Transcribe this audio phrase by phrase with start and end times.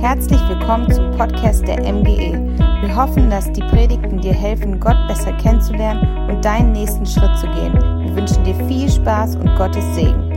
[0.00, 2.32] Herzlich willkommen zum Podcast der MGE.
[2.80, 7.46] Wir hoffen, dass die Predigten dir helfen, Gott besser kennenzulernen und deinen nächsten Schritt zu
[7.48, 7.74] gehen.
[7.74, 10.30] Wir wünschen dir viel Spaß und Gottes Segen.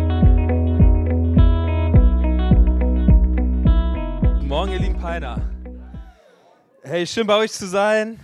[4.34, 5.49] Guten Morgen, ihr lieben Peiner.
[6.82, 8.20] Hey, schön bei euch zu sein.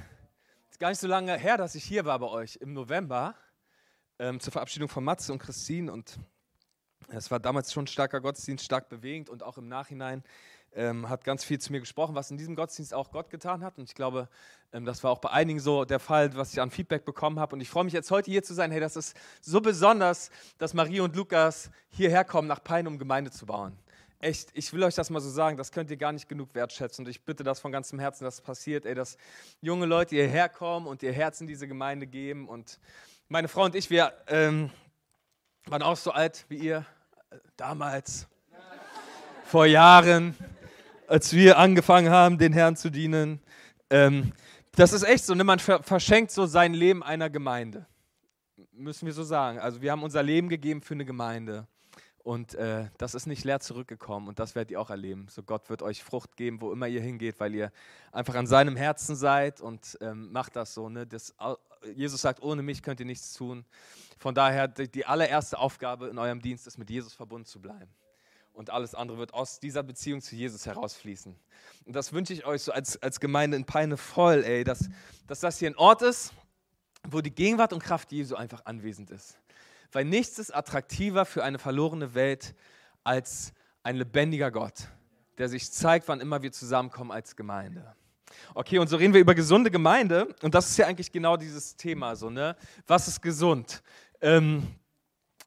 [0.67, 3.33] Es ist gar nicht so lange her, dass ich hier war bei euch im November
[4.19, 6.19] ähm, zur Verabschiedung von Matze und Christine und
[7.11, 10.21] es war damals schon ein starker Gottesdienst, stark bewegend und auch im Nachhinein
[10.75, 13.77] ähm, hat ganz viel zu mir gesprochen, was in diesem Gottesdienst auch Gott getan hat.
[13.77, 14.27] Und ich glaube,
[14.71, 17.55] ähm, das war auch bei einigen so der Fall, was ich an Feedback bekommen habe.
[17.55, 18.71] Und ich freue mich jetzt heute hier zu sein.
[18.71, 23.31] Hey, das ist so besonders, dass Marie und Lukas hierher kommen nach Pein, um Gemeinde
[23.31, 23.77] zu bauen.
[24.21, 27.05] Echt, ich will euch das mal so sagen, das könnt ihr gar nicht genug wertschätzen.
[27.05, 29.17] Und ich bitte das von ganzem Herzen, dass es passiert, ey, dass
[29.61, 32.49] junge Leute hierher kommen und ihr Herz in diese Gemeinde geben.
[32.49, 32.79] Und
[33.29, 34.71] meine Frau und ich, wir ähm,
[35.65, 36.85] waren auch so alt wie ihr
[37.29, 38.27] äh, damals,
[39.45, 40.35] vor Jahren
[41.09, 43.41] als wir angefangen haben, den Herrn zu dienen.
[43.89, 44.31] Ähm,
[44.73, 45.43] das ist echt so, ne?
[45.43, 47.87] man verschenkt so sein Leben einer Gemeinde.
[48.71, 49.59] Müssen wir so sagen.
[49.59, 51.67] Also wir haben unser Leben gegeben für eine Gemeinde.
[52.19, 55.27] Und äh, das ist nicht leer zurückgekommen und das werdet ihr auch erleben.
[55.29, 57.71] So Gott wird euch Frucht geben, wo immer ihr hingeht, weil ihr
[58.11, 60.89] einfach an seinem Herzen seid und ähm, macht das so.
[60.89, 61.07] Ne?
[61.07, 61.33] Das,
[61.95, 63.65] Jesus sagt, ohne mich könnt ihr nichts tun.
[64.19, 67.89] Von daher, die allererste Aufgabe in eurem Dienst ist, mit Jesus verbunden zu bleiben
[68.59, 71.33] und alles andere wird aus dieser Beziehung zu Jesus herausfließen.
[71.85, 74.89] Und das wünsche ich euch so als, als Gemeinde in Peine voll, ey, dass,
[75.27, 76.33] dass das hier ein Ort ist,
[77.07, 79.39] wo die Gegenwart und Kraft Jesu einfach anwesend ist.
[79.93, 82.53] Weil nichts ist attraktiver für eine verlorene Welt
[83.05, 84.89] als ein lebendiger Gott,
[85.37, 87.95] der sich zeigt, wann immer wir zusammenkommen als Gemeinde.
[88.55, 91.77] Okay, und so reden wir über gesunde Gemeinde und das ist ja eigentlich genau dieses
[91.77, 92.57] Thema, so, ne?
[92.87, 93.81] Was ist gesund?
[94.19, 94.67] Ähm,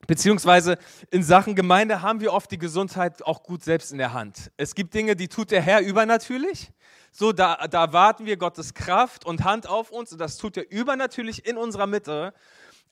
[0.07, 0.79] Beziehungsweise
[1.11, 4.51] in Sachen Gemeinde haben wir oft die Gesundheit auch gut selbst in der Hand.
[4.57, 6.73] Es gibt Dinge, die tut der Herr übernatürlich.
[7.13, 10.71] So, da, da warten wir Gottes Kraft und Hand auf uns und das tut er
[10.71, 12.35] übernatürlich in unserer Mitte.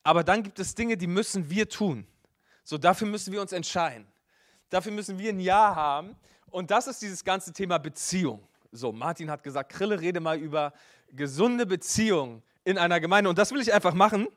[0.02, 2.06] Aber dann gibt es Dinge, die müssen wir tun.
[2.62, 4.06] So, dafür müssen wir uns entscheiden.
[4.68, 6.16] Dafür müssen wir ein Ja haben.
[6.50, 8.46] Und das ist dieses ganze Thema Beziehung.
[8.70, 10.72] So, Martin hat gesagt, Krille, rede mal über
[11.12, 13.30] gesunde Beziehungen in einer Gemeinde.
[13.30, 14.28] Und das will ich einfach machen.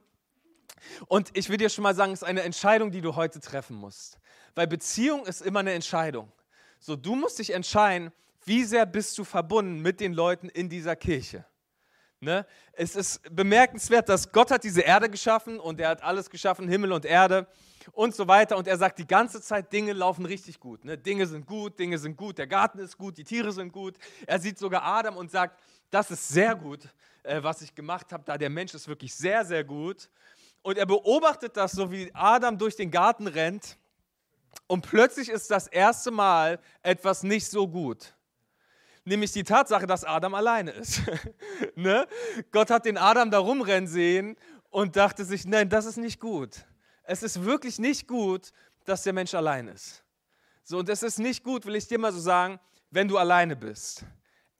[1.07, 3.75] Und ich will dir schon mal sagen, es ist eine Entscheidung, die du heute treffen
[3.75, 4.19] musst.
[4.56, 6.31] Weil Beziehung ist immer eine Entscheidung.
[6.79, 8.11] So, du musst dich entscheiden,
[8.45, 11.45] wie sehr bist du verbunden mit den Leuten in dieser Kirche.
[12.23, 12.45] Ne?
[12.72, 16.94] Es ist bemerkenswert, dass Gott hat diese Erde geschaffen und er hat alles geschaffen, Himmel
[16.94, 17.47] und Erde
[17.91, 18.57] und so weiter.
[18.57, 20.85] Und er sagt die ganze Zeit, Dinge laufen richtig gut.
[20.85, 20.97] Ne?
[20.97, 23.97] Dinge sind gut, Dinge sind gut, der Garten ist gut, die Tiere sind gut.
[24.25, 25.59] Er sieht sogar Adam und sagt,
[25.91, 26.88] das ist sehr gut,
[27.23, 30.09] äh, was ich gemacht habe, da der Mensch ist wirklich sehr, sehr gut.
[30.63, 33.78] Und er beobachtet das, so wie Adam durch den Garten rennt.
[34.66, 38.16] Und plötzlich ist das erste Mal etwas nicht so gut.
[39.06, 41.01] Nämlich die Tatsache, dass Adam alleine ist.
[41.75, 42.07] ne?
[42.51, 44.38] Gott hat den Adam da rumrennen sehen
[44.69, 46.66] und dachte sich, nein, das ist nicht gut.
[47.03, 48.53] Es ist wirklich nicht gut,
[48.85, 50.03] dass der Mensch allein ist.
[50.63, 52.59] So, und es ist nicht gut, will ich dir mal so sagen,
[52.90, 54.06] wenn du alleine bist.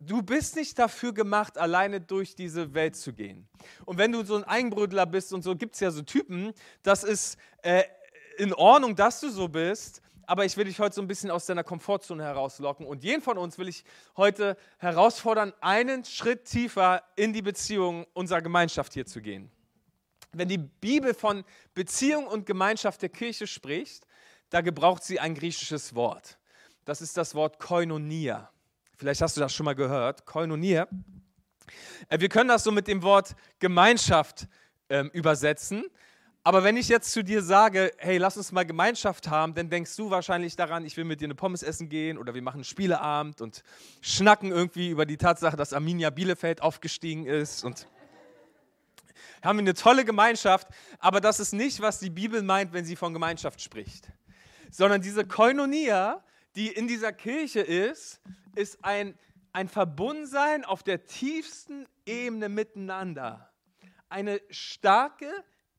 [0.06, 3.48] Du bist nicht dafür gemacht, alleine durch diese Welt zu gehen.
[3.86, 7.04] Und wenn du so ein Eigenbrötler bist und so, gibt es ja so Typen, das
[7.04, 7.84] ist äh,
[8.38, 11.46] in Ordnung, dass du so bist, aber ich will dich heute so ein bisschen aus
[11.46, 12.86] deiner Komfortzone herauslocken.
[12.86, 13.86] Und jeden von uns will ich
[14.18, 19.50] heute herausfordern, einen Schritt tiefer in die Beziehung unserer Gemeinschaft hier zu gehen.
[20.34, 24.06] Wenn die Bibel von Beziehung und Gemeinschaft der Kirche spricht,
[24.50, 26.38] da gebraucht sie ein griechisches Wort.
[26.86, 28.53] Das ist das Wort Koinonia.
[29.04, 30.88] Vielleicht hast du das schon mal gehört, Koinonia.
[32.08, 34.48] Äh, wir können das so mit dem Wort Gemeinschaft
[34.88, 35.84] ähm, übersetzen.
[36.42, 39.94] Aber wenn ich jetzt zu dir sage, hey, lass uns mal Gemeinschaft haben, dann denkst
[39.98, 43.42] du wahrscheinlich daran, ich will mit dir eine Pommes essen gehen oder wir machen Spieleabend
[43.42, 43.62] und
[44.00, 47.90] schnacken irgendwie über die Tatsache, dass Arminia Bielefeld aufgestiegen ist und
[49.44, 50.70] haben wir eine tolle Gemeinschaft.
[51.00, 54.08] Aber das ist nicht, was die Bibel meint, wenn sie von Gemeinschaft spricht.
[54.72, 56.24] Sondern diese Koinonia,
[56.56, 58.22] die in dieser Kirche ist,
[58.56, 59.18] ist ein,
[59.52, 63.52] ein Verbundensein auf der tiefsten Ebene miteinander.
[64.10, 65.32] Eine starke,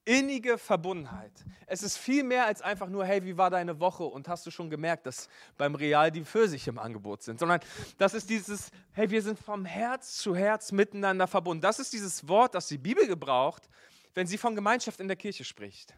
[0.05, 1.31] innige Verbundenheit.
[1.65, 4.51] Es ist viel mehr als einfach nur, hey, wie war deine Woche und hast du
[4.51, 5.27] schon gemerkt, dass
[5.57, 7.59] beim Real die Pfirsiche im Angebot sind, sondern
[7.97, 11.61] das ist dieses, hey, wir sind vom Herz zu Herz miteinander verbunden.
[11.61, 13.67] Das ist dieses Wort, das die Bibel gebraucht,
[14.13, 15.95] wenn sie von Gemeinschaft in der Kirche spricht.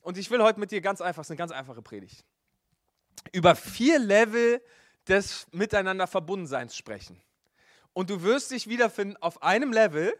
[0.00, 2.24] Und ich will heute mit dir ganz einfach, es ist eine ganz einfache Predigt,
[3.32, 4.62] über vier Level
[5.08, 7.20] des Miteinander Verbundenseins sprechen.
[7.92, 10.14] Und du wirst dich wiederfinden auf einem Level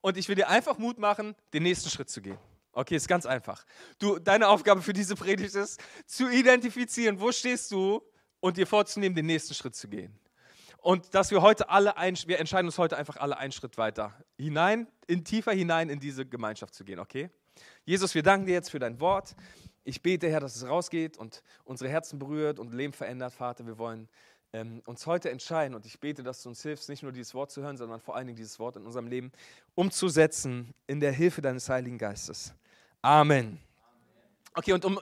[0.00, 2.38] und ich will dir einfach Mut machen, den nächsten Schritt zu gehen.
[2.72, 3.64] Okay, ist ganz einfach.
[3.98, 8.02] Du, deine Aufgabe für diese Predigt ist, zu identifizieren, wo stehst du
[8.40, 10.18] und dir vorzunehmen, den nächsten Schritt zu gehen.
[10.84, 14.12] und dass wir heute alle, ein, wir entscheiden uns heute einfach alle einen Schritt weiter
[14.36, 17.30] hinein, in tiefer hinein in diese Gemeinschaft zu gehen, okay?
[17.86, 19.34] Jesus, wir danken dir jetzt für dein Wort.
[19.84, 23.66] Ich bete, Herr, dass es rausgeht und unsere Herzen berührt und Leben verändert, Vater.
[23.66, 24.08] Wir wollen
[24.54, 27.50] ähm, uns heute entscheiden und ich bete, dass du uns hilfst, nicht nur dieses Wort
[27.50, 29.30] zu hören, sondern vor allen Dingen dieses Wort in unserem Leben
[29.74, 32.54] umzusetzen in der Hilfe deines Heiligen Geistes.
[33.02, 33.60] Amen.
[34.54, 35.00] Okay, und um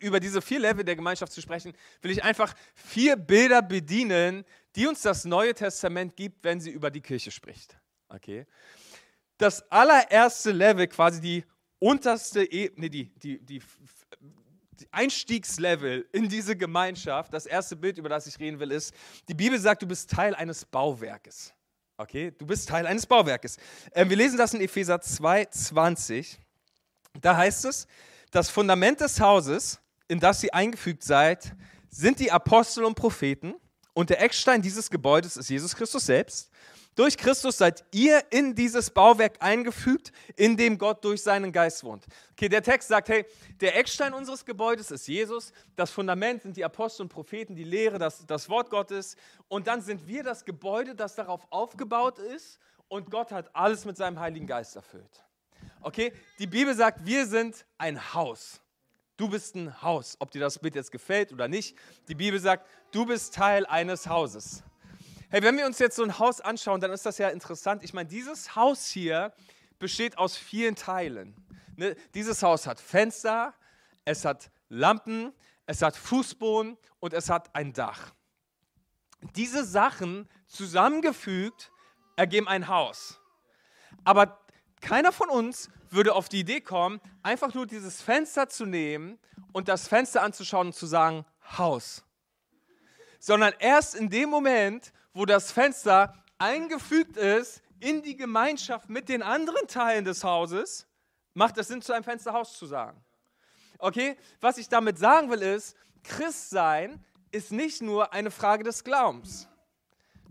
[0.00, 1.72] über diese vier Level der Gemeinschaft zu sprechen,
[2.02, 4.44] will ich einfach vier Bilder bedienen,
[4.76, 7.76] die uns das Neue Testament gibt, wenn sie über die Kirche spricht.
[8.10, 8.46] Okay?
[9.38, 11.44] Das allererste Level, quasi die
[11.80, 13.62] unterste Ebene, die, die, die,
[14.90, 18.94] Einstiegslevel in diese Gemeinschaft, das erste Bild, über das ich reden will, ist,
[19.28, 21.52] die Bibel sagt, du bist Teil eines Bauwerkes.
[21.96, 23.58] Okay, du bist Teil eines Bauwerkes.
[23.92, 26.38] Ähm, wir lesen das in Epheser 2, 20.
[27.20, 27.86] Da heißt es,
[28.30, 31.54] das Fundament des Hauses, in das ihr eingefügt seid,
[31.90, 33.54] sind die Apostel und Propheten
[33.92, 36.49] und der Eckstein dieses Gebäudes ist Jesus Christus selbst.
[36.96, 42.04] Durch Christus seid ihr in dieses Bauwerk eingefügt, in dem Gott durch seinen Geist wohnt.
[42.32, 43.24] Okay, der Text sagt, hey,
[43.60, 47.98] der Eckstein unseres Gebäudes ist Jesus, das Fundament sind die Apostel und Propheten, die Lehre,
[47.98, 49.16] das, das Wort Gottes
[49.48, 52.58] und dann sind wir das Gebäude, das darauf aufgebaut ist
[52.88, 55.24] und Gott hat alles mit seinem Heiligen Geist erfüllt.
[55.80, 58.60] Okay, die Bibel sagt, wir sind ein Haus.
[59.16, 60.16] Du bist ein Haus.
[60.18, 61.76] Ob dir das Bild jetzt gefällt oder nicht,
[62.08, 64.62] die Bibel sagt, du bist Teil eines Hauses.
[65.32, 67.84] Hey, wenn wir uns jetzt so ein Haus anschauen, dann ist das ja interessant.
[67.84, 69.32] Ich meine, dieses Haus hier
[69.78, 71.36] besteht aus vielen Teilen.
[71.76, 71.94] Ne?
[72.14, 73.54] Dieses Haus hat Fenster,
[74.04, 75.32] es hat Lampen,
[75.66, 78.12] es hat Fußboden und es hat ein Dach.
[79.36, 81.70] Diese Sachen zusammengefügt
[82.16, 83.20] ergeben ein Haus.
[84.02, 84.40] Aber
[84.80, 89.16] keiner von uns würde auf die Idee kommen, einfach nur dieses Fenster zu nehmen
[89.52, 91.24] und das Fenster anzuschauen und zu sagen,
[91.56, 92.04] Haus.
[93.20, 99.22] Sondern erst in dem Moment, wo das Fenster eingefügt ist in die Gemeinschaft mit den
[99.22, 100.86] anderen Teilen des Hauses,
[101.34, 103.02] macht es Sinn, zu einem Fensterhaus zu sagen.
[103.78, 104.16] Okay?
[104.40, 109.48] Was ich damit sagen will, ist, Christsein ist nicht nur eine Frage des Glaubens.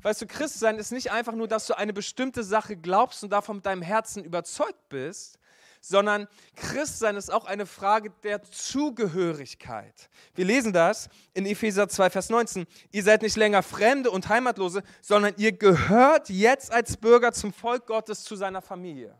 [0.01, 3.57] Weißt du, Christsein ist nicht einfach nur, dass du eine bestimmte Sache glaubst und davon
[3.57, 5.38] mit deinem Herzen überzeugt bist,
[5.81, 10.09] sondern Christsein ist auch eine Frage der Zugehörigkeit.
[10.35, 12.65] Wir lesen das in Epheser 2, Vers 19.
[12.91, 17.87] Ihr seid nicht länger Fremde und Heimatlose, sondern ihr gehört jetzt als Bürger zum Volk
[17.87, 19.15] Gottes, zu seiner Familie.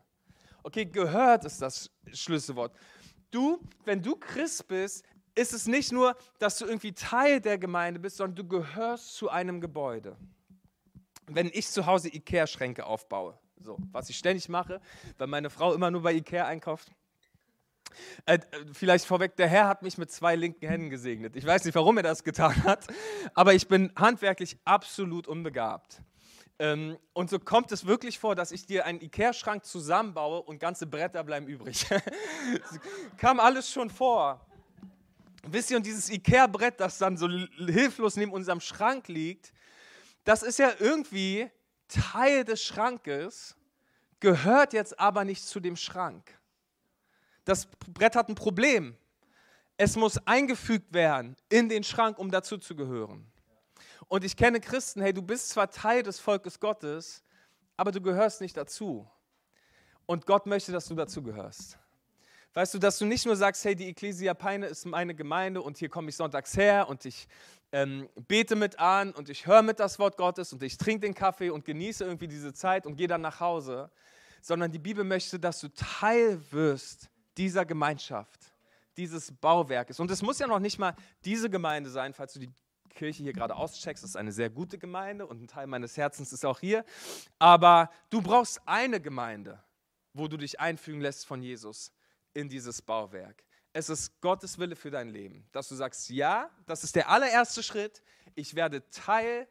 [0.63, 2.75] Okay, gehört ist das Schlüsselwort.
[3.31, 7.99] Du, wenn du Christ bist, ist es nicht nur, dass du irgendwie Teil der Gemeinde
[7.99, 10.17] bist, sondern du gehörst zu einem Gebäude
[11.29, 14.81] wenn ich zu Hause Ikea-Schränke aufbaue, so, was ich ständig mache,
[15.17, 16.91] weil meine Frau immer nur bei Ikea einkauft.
[18.25, 18.39] Äh,
[18.71, 21.35] vielleicht vorweg, der Herr hat mich mit zwei linken Händen gesegnet.
[21.35, 22.87] Ich weiß nicht, warum er das getan hat,
[23.33, 26.01] aber ich bin handwerklich absolut unbegabt.
[26.59, 30.87] Ähm, und so kommt es wirklich vor, dass ich dir einen Ikea-Schrank zusammenbaue und ganze
[30.87, 31.85] Bretter bleiben übrig.
[33.17, 34.45] Kam alles schon vor.
[35.47, 39.53] Wisst ihr, und dieses Ikea-Brett, das dann so hilflos neben unserem Schrank liegt,
[40.25, 41.49] das ist ja irgendwie
[41.89, 43.55] Teil des Schrankes,
[44.19, 46.37] gehört jetzt aber nicht zu dem Schrank.
[47.45, 48.95] Das Brett hat ein Problem.
[49.77, 53.25] Es muss eingefügt werden in den Schrank, um dazu zu gehören.
[54.07, 57.23] Und ich kenne Christen, hey, du bist zwar Teil des Volkes Gottes,
[57.77, 59.09] aber du gehörst nicht dazu.
[60.05, 61.77] Und Gott möchte, dass du dazu gehörst.
[62.53, 65.77] Weißt du, dass du nicht nur sagst, hey, die Ecclesia Peine ist meine Gemeinde und
[65.77, 67.27] hier komme ich sonntags her und ich
[67.71, 71.13] ähm, bete mit an und ich höre mit das Wort Gottes und ich trinke den
[71.13, 73.91] Kaffee und genieße irgendwie diese Zeit und gehe dann nach Hause,
[74.41, 78.39] sondern die Bibel möchte, dass du Teil wirst dieser Gemeinschaft,
[78.97, 79.99] dieses Bauwerkes.
[79.99, 82.51] Und es muss ja noch nicht mal diese Gemeinde sein, falls du die
[82.89, 86.43] Kirche hier gerade auscheckst, ist eine sehr gute Gemeinde und ein Teil meines Herzens ist
[86.45, 86.83] auch hier.
[87.37, 89.63] Aber du brauchst eine Gemeinde,
[90.13, 91.91] wo du dich einfügen lässt von Jesus
[92.33, 93.43] in dieses Bauwerk
[93.73, 95.47] es ist Gottes Wille für dein Leben.
[95.51, 98.01] Dass du sagst, ja, das ist der allererste Schritt.
[98.35, 99.47] Ich werde Teil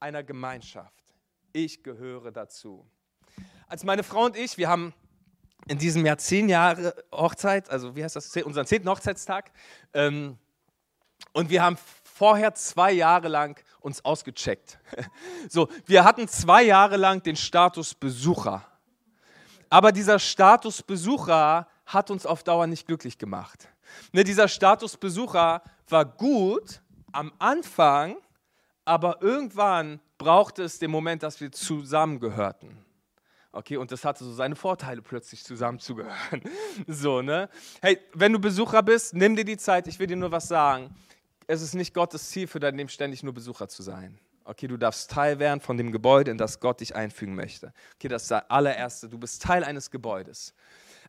[0.00, 1.02] einer Gemeinschaft.
[1.52, 2.86] Ich gehöre dazu.
[3.66, 4.92] Als meine Frau und ich, wir haben
[5.66, 9.52] in diesem Jahr zehn Jahre Hochzeit, also wie heißt das, unseren zehnten Hochzeitstag.
[9.94, 10.38] Ähm,
[11.32, 14.78] und wir haben vorher zwei Jahre lang uns ausgecheckt.
[15.48, 18.64] So, wir hatten zwei Jahre lang den Status Besucher.
[19.68, 23.68] Aber dieser Status Besucher hat uns auf Dauer nicht glücklich gemacht.
[24.12, 26.80] Ne, dieser Status Besucher war gut
[27.12, 28.16] am Anfang,
[28.84, 32.76] aber irgendwann brauchte es den Moment, dass wir zusammengehörten.
[33.54, 36.42] Okay, und das hatte so seine Vorteile, plötzlich zusammenzugehören.
[36.86, 37.50] So, ne?
[37.82, 40.94] Hey, wenn du Besucher bist, nimm dir die Zeit, ich will dir nur was sagen.
[41.46, 44.18] Es ist nicht Gottes Ziel für dein Leben, ständig nur Besucher zu sein.
[44.44, 47.74] Okay, du darfst Teil werden von dem Gebäude, in das Gott dich einfügen möchte.
[47.96, 49.08] Okay, das ist der allererste.
[49.08, 50.54] Du bist Teil eines Gebäudes.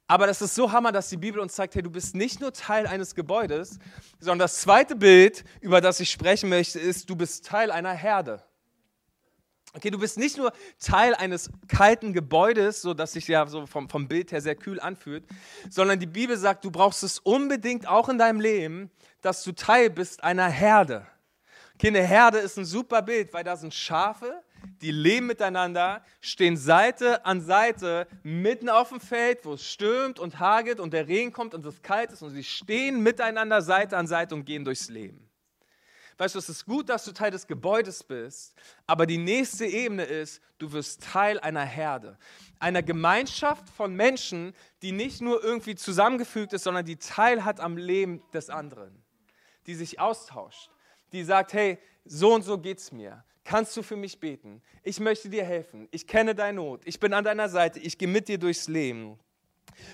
[0.07, 2.51] Aber das ist so hammer, dass die Bibel uns zeigt, hey, du bist nicht nur
[2.51, 3.79] Teil eines Gebäudes,
[4.19, 8.43] sondern das zweite Bild, über das ich sprechen möchte, ist, du bist Teil einer Herde.
[9.75, 13.89] Okay, du bist nicht nur Teil eines kalten Gebäudes, so dass sich ja so vom,
[13.89, 15.25] vom Bild her sehr kühl anfühlt,
[15.69, 18.91] sondern die Bibel sagt, du brauchst es unbedingt auch in deinem Leben,
[19.21, 21.07] dass du Teil bist einer Herde.
[21.73, 24.43] Okay, eine Herde ist ein super Bild, weil da sind Schafe,
[24.81, 30.39] die leben miteinander, stehen Seite an Seite mitten auf dem Feld, wo es stürmt und
[30.39, 34.07] hagelt und der Regen kommt und es kalt ist und sie stehen miteinander Seite an
[34.07, 35.29] Seite und gehen durchs Leben.
[36.17, 38.53] Weißt du, es ist gut, dass du Teil des Gebäudes bist,
[38.85, 42.17] aber die nächste Ebene ist, du wirst Teil einer Herde,
[42.59, 47.77] einer Gemeinschaft von Menschen, die nicht nur irgendwie zusammengefügt ist, sondern die Teil hat am
[47.77, 49.03] Leben des anderen,
[49.65, 50.69] die sich austauscht,
[51.11, 53.23] die sagt, hey, so und so geht's mir.
[53.43, 54.61] Kannst du für mich beten?
[54.83, 55.87] Ich möchte dir helfen.
[55.91, 56.81] Ich kenne deine Not.
[56.85, 57.79] Ich bin an deiner Seite.
[57.79, 59.19] Ich gehe mit dir durchs Leben.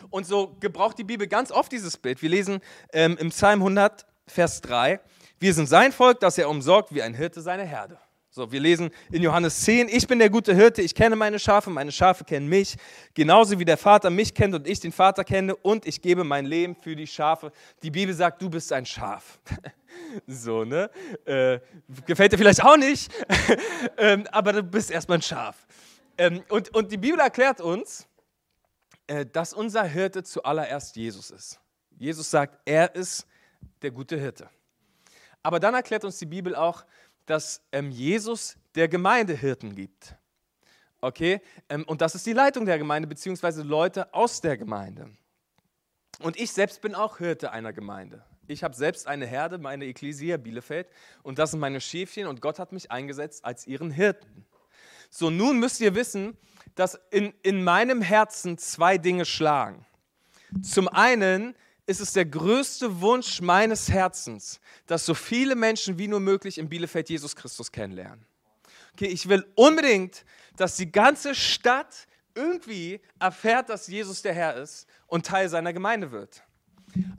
[0.10, 2.22] Und so gebraucht die Bibel ganz oft dieses Bild.
[2.22, 2.60] Wir lesen
[2.94, 5.00] ähm, im Psalm 100, Vers 3.
[5.40, 7.98] Wir sind sein Volk, das er umsorgt wie ein Hirte seine Herde.
[8.40, 11.70] So, wir lesen in Johannes 10, ich bin der gute Hirte, ich kenne meine Schafe,
[11.70, 12.78] meine Schafe kennen mich,
[13.14, 16.46] genauso wie der Vater mich kennt und ich den Vater kenne und ich gebe mein
[16.46, 17.52] Leben für die Schafe.
[17.84, 19.42] Die Bibel sagt, du bist ein Schaf.
[20.26, 20.90] so, ne?
[21.26, 21.60] Äh,
[22.06, 23.12] gefällt dir vielleicht auch nicht,
[23.98, 25.68] ähm, aber du bist erstmal ein Schaf.
[26.18, 28.08] Ähm, und, und die Bibel erklärt uns,
[29.08, 31.60] äh, dass unser Hirte zuallererst Jesus ist.
[31.98, 33.28] Jesus sagt, er ist
[33.82, 34.50] der gute Hirte.
[35.44, 36.86] Aber dann erklärt uns die Bibel auch,
[37.30, 40.16] dass ähm, Jesus der Gemeinde Hirten gibt.
[41.00, 41.42] Okay?
[41.70, 45.12] Ähm, und das ist die Leitung der Gemeinde, beziehungsweise Leute aus der Gemeinde.
[46.22, 48.26] Und ich selbst bin auch Hirte einer Gemeinde.
[48.48, 50.88] Ich habe selbst eine Herde, meine Ekklesia Bielefeld,
[51.22, 54.46] und das sind meine Schäfchen, und Gott hat mich eingesetzt als ihren Hirten.
[55.12, 56.36] So, nun müsst ihr wissen,
[56.74, 59.86] dass in, in meinem Herzen zwei Dinge schlagen.
[60.64, 61.56] Zum einen
[61.90, 66.70] ist es der größte Wunsch meines Herzens, dass so viele Menschen wie nur möglich in
[66.70, 68.24] Bielefeld Jesus Christus kennenlernen.
[68.94, 70.24] Okay, ich will unbedingt,
[70.56, 72.06] dass die ganze Stadt
[72.36, 76.44] irgendwie erfährt, dass Jesus der Herr ist und Teil seiner Gemeinde wird.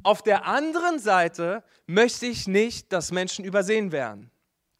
[0.05, 4.31] Auf der anderen Seite möchte ich nicht, dass Menschen übersehen werden.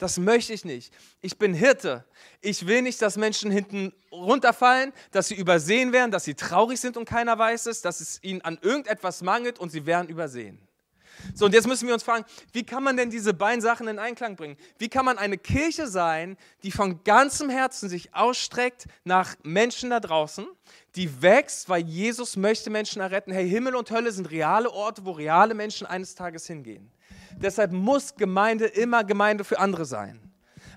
[0.01, 0.91] Das möchte ich nicht.
[1.21, 2.03] Ich bin Hirte.
[2.41, 6.97] Ich will nicht, dass Menschen hinten runterfallen, dass sie übersehen werden, dass sie traurig sind
[6.97, 10.57] und keiner weiß es, dass es ihnen an irgendetwas mangelt und sie werden übersehen.
[11.35, 13.99] So, und jetzt müssen wir uns fragen, wie kann man denn diese beiden Sachen in
[13.99, 14.57] Einklang bringen?
[14.79, 19.99] Wie kann man eine Kirche sein, die von ganzem Herzen sich ausstreckt nach Menschen da
[19.99, 20.47] draußen,
[20.95, 23.31] die wächst, weil Jesus möchte Menschen erretten?
[23.31, 26.91] Hey, Himmel und Hölle sind reale Orte, wo reale Menschen eines Tages hingehen.
[27.37, 30.19] Deshalb muss Gemeinde immer Gemeinde für andere sein.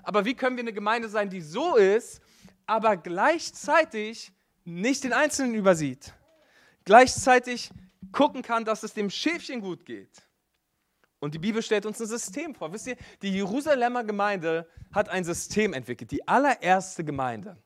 [0.03, 2.21] Aber wie können wir eine Gemeinde sein, die so ist,
[2.65, 4.31] aber gleichzeitig
[4.63, 6.13] nicht den Einzelnen übersieht?
[6.83, 7.71] Gleichzeitig
[8.11, 10.21] gucken kann, dass es dem Schäfchen gut geht.
[11.19, 12.71] Und die Bibel stellt uns ein System vor.
[12.71, 17.57] Wisst ihr, die Jerusalemer Gemeinde hat ein System entwickelt, die allererste Gemeinde.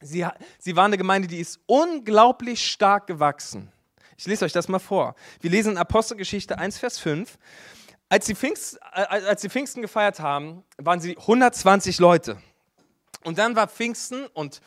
[0.00, 0.26] Sie,
[0.58, 3.70] sie war eine Gemeinde, die ist unglaublich stark gewachsen.
[4.16, 5.14] Ich lese euch das mal vor.
[5.40, 7.38] Wir lesen in Apostelgeschichte 1, Vers 5.
[8.10, 12.42] Als sie, Pfingst, äh, als sie Pfingsten gefeiert haben, waren sie 120 Leute.
[13.22, 14.60] Und dann war Pfingsten und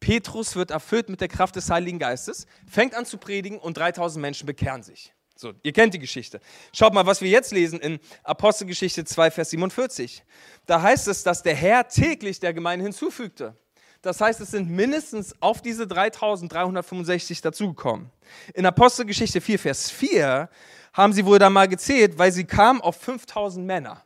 [0.00, 4.20] Petrus wird erfüllt mit der Kraft des Heiligen Geistes, fängt an zu predigen und 3000
[4.20, 5.14] Menschen bekehren sich.
[5.36, 6.40] So, ihr kennt die Geschichte.
[6.72, 10.24] Schaut mal, was wir jetzt lesen in Apostelgeschichte 2, Vers 47.
[10.66, 13.56] Da heißt es, dass der Herr täglich der Gemeinde hinzufügte.
[14.02, 18.10] Das heißt, es sind mindestens auf diese 3365 dazugekommen.
[18.54, 20.48] In Apostelgeschichte 4, Vers 4
[20.92, 24.04] haben sie wohl da mal gezählt, weil sie kamen auf 5000 Männer.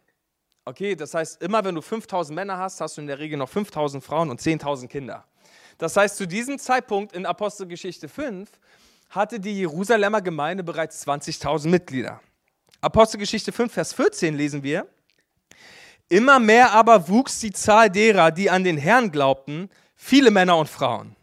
[0.64, 3.48] Okay, das heißt, immer wenn du 5000 Männer hast, hast du in der Regel noch
[3.48, 5.24] 5000 Frauen und 10.000 Kinder.
[5.76, 8.48] Das heißt, zu diesem Zeitpunkt in Apostelgeschichte 5
[9.10, 12.20] hatte die Jerusalemer Gemeinde bereits 20.000 Mitglieder.
[12.80, 14.86] Apostelgeschichte 5, Vers 14 lesen wir,
[16.08, 19.70] Immer mehr aber wuchs die Zahl derer, die an den Herrn glaubten,
[20.02, 21.14] viele Männer und Frauen.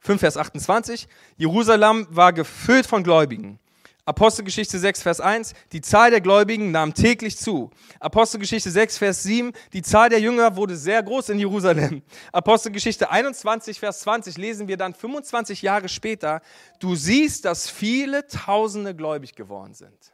[0.00, 3.58] 5 Vers 28, Jerusalem war gefüllt von Gläubigen.
[4.04, 7.70] Apostelgeschichte 6, Vers 1, die Zahl der Gläubigen nahm täglich zu.
[7.98, 12.02] Apostelgeschichte 6, Vers 7, die Zahl der Jünger wurde sehr groß in Jerusalem.
[12.32, 16.40] Apostelgeschichte 21, Vers 20 lesen wir dann 25 Jahre später,
[16.78, 20.12] du siehst, dass viele Tausende gläubig geworden sind.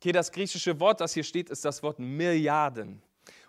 [0.00, 3.02] Okay, das griechische Wort, das hier steht, ist das Wort Milliarden.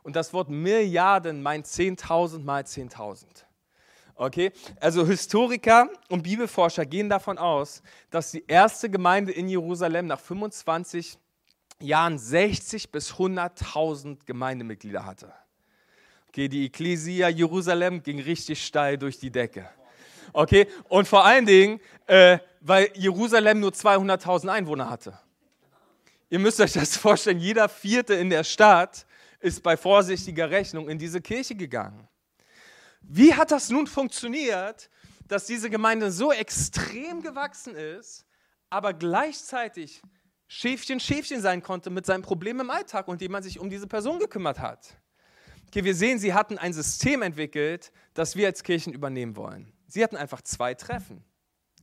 [0.03, 3.25] Und das Wort Milliarden meint 10.000 mal 10.000.
[4.15, 4.51] Okay?
[4.79, 11.17] Also Historiker und Bibelforscher gehen davon aus, dass die erste Gemeinde in Jerusalem nach 25
[11.81, 15.33] Jahren 60 bis 100.000 Gemeindemitglieder hatte.
[16.29, 19.69] Okay, die Ekklesia Jerusalem ging richtig steil durch die Decke.
[20.33, 25.17] Okay, und vor allen Dingen, äh, weil Jerusalem nur 200.000 Einwohner hatte.
[26.29, 29.05] Ihr müsst euch das vorstellen, jeder Vierte in der Stadt
[29.39, 32.07] ist bei vorsichtiger Rechnung in diese Kirche gegangen.
[33.07, 34.89] Wie hat das nun funktioniert,
[35.27, 38.25] dass diese Gemeinde so extrem gewachsen ist,
[38.69, 40.01] aber gleichzeitig
[40.47, 44.19] Schäfchen Schäfchen sein konnte mit seinem Problem im Alltag und jemand sich um diese Person
[44.19, 44.97] gekümmert hat?
[45.67, 49.73] Okay, wir sehen, sie hatten ein System entwickelt, das wir als Kirchen übernehmen wollen.
[49.87, 51.23] Sie hatten einfach zwei Treffen.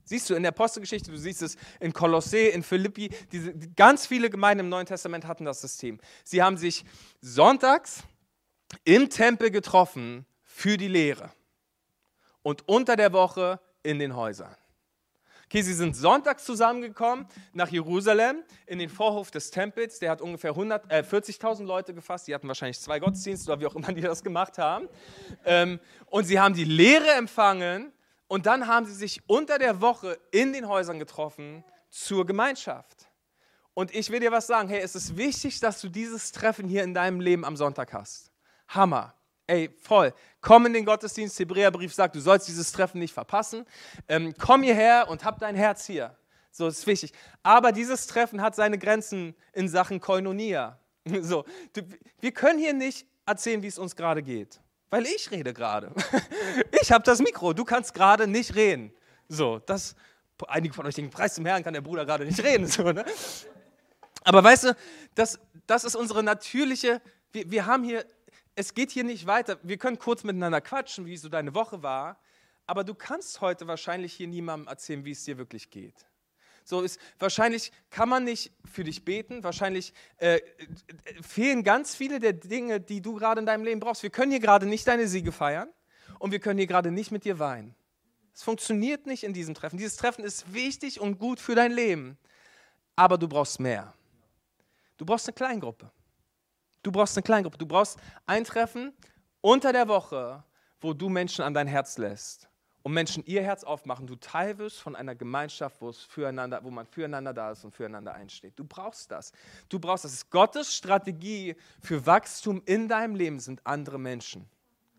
[0.04, 4.30] Siehst du in der Apostelgeschichte, du siehst es in Kolossee, in Philippi, diese, ganz viele
[4.30, 6.00] Gemeinden im Neuen Testament hatten das System.
[6.24, 6.84] Sie haben sich
[7.20, 8.02] sonntags
[8.84, 10.26] im Tempel getroffen
[10.62, 11.32] für die Lehre
[12.42, 14.54] und unter der Woche in den Häusern.
[15.46, 19.98] Okay, sie sind sonntags zusammengekommen nach Jerusalem in den Vorhof des Tempels.
[19.98, 22.28] Der hat ungefähr äh, 40.000 Leute gefasst.
[22.28, 24.88] Die hatten wahrscheinlich zwei Gottesdienste oder wie auch immer die das gemacht haben.
[25.44, 27.92] Ähm, und sie haben die Lehre empfangen
[28.28, 33.10] und dann haben sie sich unter der Woche in den Häusern getroffen zur Gemeinschaft.
[33.74, 36.84] Und ich will dir was sagen, hey, es ist wichtig, dass du dieses Treffen hier
[36.84, 38.30] in deinem Leben am Sonntag hast.
[38.68, 39.16] Hammer.
[39.46, 40.14] Ey, voll.
[40.40, 41.38] Komm in den Gottesdienst.
[41.38, 43.66] Hebräerbrief sagt, du sollst dieses Treffen nicht verpassen.
[44.08, 46.16] Ähm, komm hierher und hab dein Herz hier.
[46.50, 47.12] So ist wichtig.
[47.42, 50.78] Aber dieses Treffen hat seine Grenzen in Sachen Koinonia.
[51.20, 51.44] So,
[52.20, 54.60] wir können hier nicht erzählen, wie es uns gerade geht.
[54.88, 55.92] Weil ich rede gerade.
[56.80, 58.92] Ich habe das Mikro, du kannst gerade nicht reden.
[59.28, 59.94] So, das,
[60.48, 62.66] einige von euch denken, Preis zum Herrn kann der Bruder gerade nicht reden.
[62.68, 63.04] So, ne?
[64.24, 64.76] Aber weißt du,
[65.14, 67.00] das, das ist unsere natürliche,
[67.32, 68.04] wir, wir haben hier,
[68.54, 69.58] es geht hier nicht weiter.
[69.62, 72.18] Wir können kurz miteinander quatschen, wie so deine Woche war,
[72.66, 76.06] aber du kannst heute wahrscheinlich hier niemandem erzählen, wie es dir wirklich geht.
[76.64, 80.40] So ist, wahrscheinlich kann man nicht für dich beten, wahrscheinlich äh,
[81.20, 84.02] fehlen ganz viele der Dinge, die du gerade in deinem Leben brauchst.
[84.04, 85.68] Wir können hier gerade nicht deine Siege feiern
[86.20, 87.74] und wir können hier gerade nicht mit dir weinen.
[88.32, 89.76] Es funktioniert nicht in diesem Treffen.
[89.76, 92.16] Dieses Treffen ist wichtig und gut für dein Leben,
[92.94, 93.92] aber du brauchst mehr.
[94.98, 95.90] Du brauchst eine Kleingruppe.
[96.82, 97.58] Du brauchst eine Kleingruppe.
[97.58, 98.92] Du brauchst ein Treffen
[99.40, 100.42] unter der Woche,
[100.80, 102.48] wo du Menschen an dein Herz lässt
[102.82, 106.70] und Menschen ihr Herz aufmachen, du Teil wirst von einer Gemeinschaft, wo, es füreinander, wo
[106.70, 108.58] man füreinander da ist und füreinander einsteht.
[108.58, 109.32] Du brauchst das.
[109.68, 110.28] Du brauchst das.
[110.30, 114.48] Gottes Strategie für Wachstum in deinem Leben sind andere Menschen.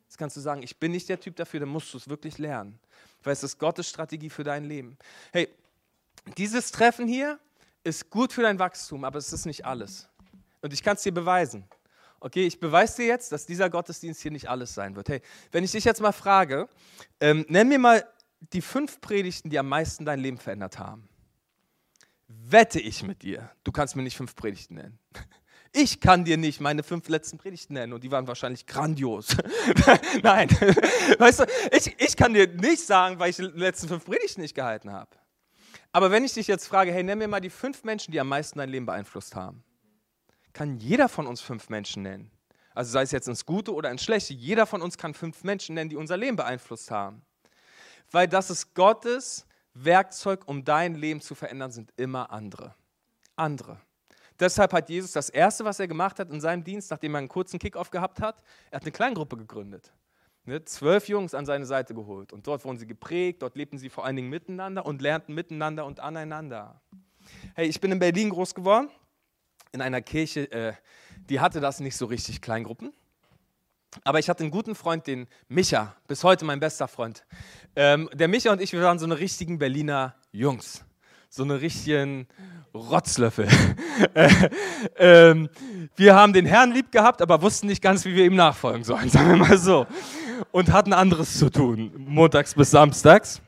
[0.05, 2.37] Jetzt kannst du sagen, ich bin nicht der Typ dafür, dann musst du es wirklich
[2.37, 2.79] lernen.
[3.23, 4.97] Weil es ist Gottes Strategie für dein Leben.
[5.31, 5.49] Hey,
[6.37, 7.39] dieses Treffen hier
[7.83, 10.07] ist gut für dein Wachstum, aber es ist nicht alles.
[10.63, 11.65] Und ich kann es dir beweisen.
[12.21, 15.09] Okay, ich beweise dir jetzt, dass dieser Gottesdienst hier nicht alles sein wird.
[15.09, 15.21] Hey,
[15.51, 16.69] wenn ich dich jetzt mal frage,
[17.19, 18.07] ähm, nenn mir mal
[18.53, 21.09] die fünf Predigten, die am meisten dein Leben verändert haben.
[22.29, 24.99] Wette ich mit dir, du kannst mir nicht fünf Predigten nennen.
[25.75, 29.35] Ich kann dir nicht meine fünf letzten Predigten nennen und die waren wahrscheinlich grandios.
[30.21, 30.47] Nein,
[31.17, 34.53] weißt du, ich, ich kann dir nicht sagen, weil ich die letzten fünf Predigten nicht
[34.53, 35.09] gehalten habe.
[35.91, 38.27] Aber wenn ich dich jetzt frage, hey, nenn mir mal die fünf Menschen, die am
[38.27, 39.63] meisten dein Leben beeinflusst haben
[40.53, 42.31] kann jeder von uns fünf Menschen nennen.
[42.75, 45.75] Also sei es jetzt ins Gute oder ins Schlechte, jeder von uns kann fünf Menschen
[45.75, 47.21] nennen, die unser Leben beeinflusst haben.
[48.11, 52.75] Weil das ist Gottes Werkzeug, um dein Leben zu verändern, sind immer andere.
[53.35, 53.79] Andere.
[54.39, 57.27] Deshalb hat Jesus das Erste, was er gemacht hat in seinem Dienst, nachdem er einen
[57.27, 59.91] kurzen Kickoff gehabt hat, er hat eine Kleingruppe gegründet.
[60.45, 62.33] Ne, zwölf Jungs an seine Seite geholt.
[62.33, 65.85] Und dort wurden sie geprägt, dort lebten sie vor allen Dingen miteinander und lernten miteinander
[65.85, 66.81] und aneinander.
[67.55, 68.89] Hey, ich bin in Berlin groß geworden
[69.73, 70.73] in einer Kirche, äh,
[71.29, 72.93] die hatte das nicht so richtig, Kleingruppen.
[74.03, 77.25] Aber ich hatte einen guten Freund, den Micha, bis heute mein bester Freund.
[77.75, 80.83] Ähm, der Micha und ich, wir waren so eine richtigen Berliner Jungs.
[81.29, 82.27] So eine richtigen
[82.73, 83.47] Rotzlöffel.
[84.97, 85.49] ähm,
[85.95, 89.09] wir haben den Herrn lieb gehabt, aber wussten nicht ganz, wie wir ihm nachfolgen sollen,
[89.11, 89.87] sagen wir mal so.
[90.51, 93.41] Und hatten anderes zu tun, montags bis samstags.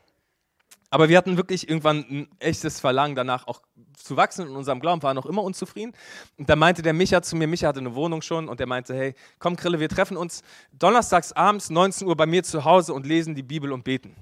[0.89, 3.61] Aber wir hatten wirklich irgendwann ein echtes Verlangen danach, auch
[3.97, 5.93] zu wachsen in unserem Glauben, waren noch immer unzufrieden.
[6.37, 8.93] Und da meinte der Micha zu mir, Micha hatte eine Wohnung schon und der meinte,
[8.95, 13.05] hey, komm Krille, wir treffen uns donnerstags abends 19 Uhr bei mir zu Hause und
[13.05, 14.15] lesen die Bibel und beten.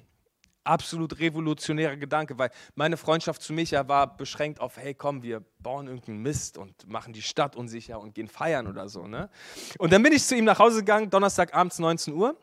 [0.66, 5.88] Absolut revolutionärer Gedanke, weil meine Freundschaft zu Micha war beschränkt auf, hey komm, wir bauen
[5.88, 9.06] irgendeinen Mist und machen die Stadt unsicher und gehen feiern oder so.
[9.06, 9.30] Ne?
[9.78, 12.38] Und dann bin ich zu ihm nach Hause gegangen, Donnerstagabends 19 Uhr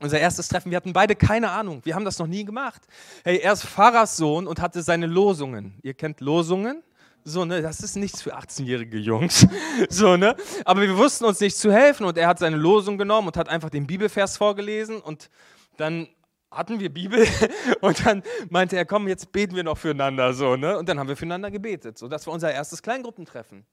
[0.00, 1.80] unser erstes Treffen, wir hatten beide keine Ahnung.
[1.84, 2.82] Wir haben das noch nie gemacht.
[3.24, 5.78] Hey, er ist Pfarrerssohn und hatte seine Losungen.
[5.82, 6.82] Ihr kennt Losungen?
[7.24, 9.46] So, ne, das ist nichts für 18-jährige Jungs.
[9.90, 10.34] So, ne?
[10.64, 13.48] Aber wir wussten uns nicht zu helfen und er hat seine Losung genommen und hat
[13.48, 15.30] einfach den Bibelvers vorgelesen und
[15.76, 16.08] dann
[16.50, 17.26] hatten wir Bibel
[17.80, 20.78] und dann meinte er, komm, jetzt beten wir noch füreinander so, ne?
[20.78, 21.98] Und dann haben wir füreinander gebetet.
[21.98, 23.64] So, das war unser erstes Kleingruppentreffen.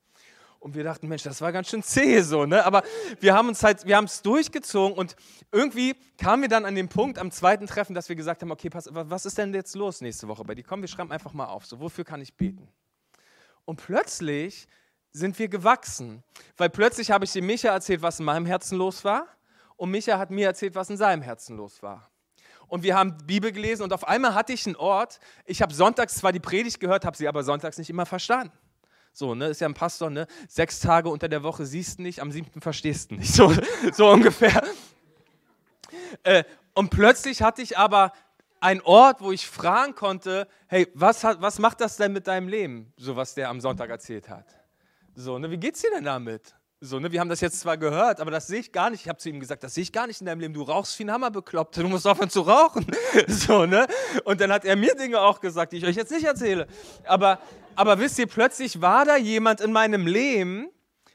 [0.66, 2.66] Und wir dachten, Mensch, das war ganz schön zäh so, ne?
[2.66, 2.82] Aber
[3.20, 5.16] wir haben uns halt, wir haben es durchgezogen und
[5.52, 8.72] irgendwie kamen wir dann an den Punkt am zweiten Treffen, dass wir gesagt haben, okay,
[8.72, 10.64] pass, was ist denn jetzt los nächste Woche bei dir?
[10.64, 12.68] Komm, wir schreiben einfach mal auf, so, wofür kann ich beten?
[13.66, 14.68] Und plötzlich
[15.12, 16.24] sind wir gewachsen,
[16.58, 19.28] weil plötzlich habe ich dem Micha erzählt, was in meinem Herzen los war
[19.76, 22.10] und Micha hat mir erzählt, was in seinem Herzen los war.
[22.66, 26.16] Und wir haben Bibel gelesen und auf einmal hatte ich einen Ort, ich habe sonntags
[26.16, 28.58] zwar die Predigt gehört, habe sie aber sonntags nicht immer verstanden.
[29.16, 30.28] So, ne, ist ja ein Pastor, ne?
[30.50, 33.32] Sechs Tage unter der Woche siehst du nicht, am siebten verstehst du nicht.
[33.34, 33.54] So,
[33.94, 34.62] so ungefähr.
[36.24, 38.12] Äh, und plötzlich hatte ich aber
[38.60, 42.50] einen Ort, wo ich fragen konnte, hey, was, hat, was macht das denn mit deinem
[42.50, 42.92] Leben?
[42.98, 44.48] So, was der am Sonntag erzählt hat.
[45.14, 46.54] So, ne, wie geht's dir denn damit?
[46.86, 49.02] So, ne, wir haben das jetzt zwar gehört, aber das sehe ich gar nicht.
[49.02, 50.54] Ich habe zu ihm gesagt, das sehe ich gar nicht in deinem Leben.
[50.54, 51.78] Du rauchst wie ein Hammer bekloppt.
[51.78, 52.86] Du musst aufhören zu rauchen.
[53.28, 53.88] So, ne?
[54.24, 56.68] Und dann hat er mir Dinge auch gesagt, die ich euch jetzt nicht erzähle.
[57.06, 57.40] Aber,
[57.76, 60.70] aber wisst ihr, plötzlich war da jemand in meinem Leben,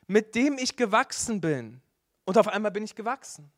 [0.06, 1.80] mit dem ich gewachsen bin.
[2.24, 3.50] Und auf einmal bin ich gewachsen.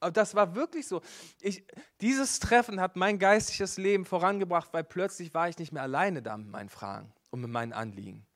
[0.00, 1.02] Aber das war wirklich so.
[1.40, 1.64] Ich,
[2.00, 6.36] dieses Treffen hat mein geistiges Leben vorangebracht, weil plötzlich war ich nicht mehr alleine da
[6.36, 8.27] mit meinen Fragen und mit meinen Anliegen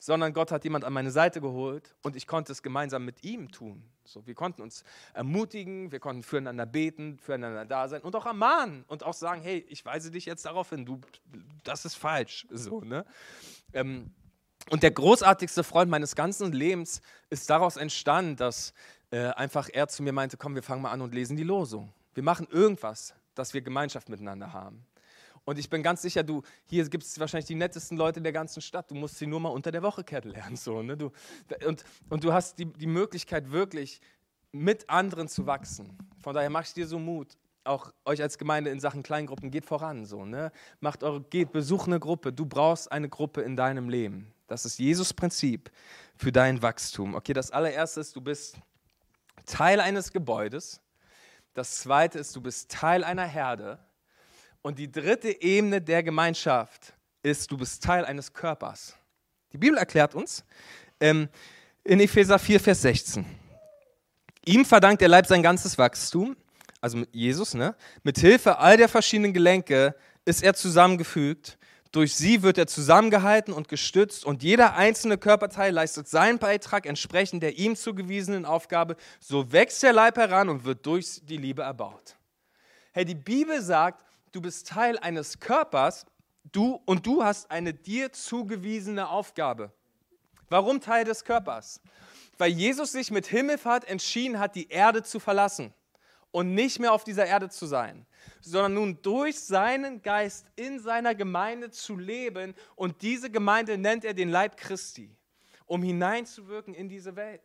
[0.00, 3.52] sondern Gott hat jemand an meine Seite geholt und ich konnte es gemeinsam mit ihm
[3.52, 3.84] tun.
[4.04, 4.82] So, wir konnten uns
[5.12, 9.64] ermutigen, wir konnten füreinander beten, füreinander da sein und auch ermahnen und auch sagen, hey,
[9.68, 11.00] ich weise dich jetzt darauf hin, du,
[11.62, 12.46] das ist falsch.
[12.50, 13.04] So, ne?
[13.74, 14.10] Ähm,
[14.70, 18.72] und der großartigste Freund meines ganzen Lebens ist daraus entstanden, dass
[19.10, 21.92] äh, einfach er zu mir meinte, komm, wir fangen mal an und lesen die Losung.
[22.14, 24.84] Wir machen irgendwas, dass wir Gemeinschaft miteinander haben.
[25.50, 28.60] Und ich bin ganz sicher, du, hier gibt es wahrscheinlich die nettesten Leute der ganzen
[28.62, 28.88] Stadt.
[28.88, 30.54] Du musst sie nur mal unter der Woche kennenlernen.
[30.54, 30.96] So, ne?
[30.96, 31.10] du,
[31.66, 34.00] und, und du hast die, die Möglichkeit, wirklich
[34.52, 35.98] mit anderen zu wachsen.
[36.22, 37.36] Von daher mach ich dir so Mut.
[37.64, 40.04] Auch euch als Gemeinde in Sachen Kleingruppen, geht voran.
[40.04, 40.52] So, ne?
[40.78, 42.32] Macht eure, geht, besuch eine Gruppe.
[42.32, 44.32] Du brauchst eine Gruppe in deinem Leben.
[44.46, 45.72] Das ist Jesus Prinzip
[46.14, 47.16] für dein Wachstum.
[47.16, 48.56] Okay, das allererste ist, du bist
[49.46, 50.80] Teil eines Gebäudes.
[51.54, 53.80] Das zweite ist, du bist Teil einer Herde.
[54.62, 56.92] Und die dritte Ebene der Gemeinschaft
[57.22, 58.94] ist, du bist Teil eines Körpers.
[59.52, 60.44] Die Bibel erklärt uns
[61.00, 61.28] ähm,
[61.82, 63.24] in Epheser 4, Vers 16.
[64.44, 66.36] Ihm verdankt der Leib sein ganzes Wachstum,
[66.80, 67.74] also mit Jesus, ne?
[68.02, 69.94] mit Hilfe all der verschiedenen Gelenke
[70.24, 71.58] ist er zusammengefügt.
[71.92, 77.42] Durch sie wird er zusammengehalten und gestützt und jeder einzelne Körperteil leistet seinen Beitrag entsprechend
[77.42, 78.96] der ihm zugewiesenen Aufgabe.
[79.18, 82.16] So wächst der Leib heran und wird durch die Liebe erbaut.
[82.92, 86.06] Hey, die Bibel sagt, du bist Teil eines Körpers,
[86.52, 89.72] du und du hast eine dir zugewiesene Aufgabe.
[90.48, 91.80] Warum Teil des Körpers?
[92.38, 95.72] Weil Jesus sich mit Himmelfahrt entschieden hat, die Erde zu verlassen
[96.30, 98.06] und nicht mehr auf dieser Erde zu sein,
[98.40, 104.14] sondern nun durch seinen Geist in seiner Gemeinde zu leben und diese Gemeinde nennt er
[104.14, 105.16] den Leib Christi,
[105.66, 107.42] um hineinzuwirken in diese Welt.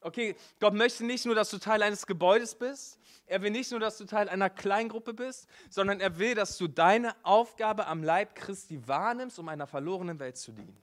[0.00, 3.80] Okay, Gott möchte nicht nur, dass du Teil eines Gebäudes bist, er will nicht nur,
[3.80, 8.34] dass du Teil einer Kleingruppe bist, sondern er will, dass du deine Aufgabe am Leib
[8.34, 10.76] Christi wahrnimmst, um einer verlorenen Welt zu dienen.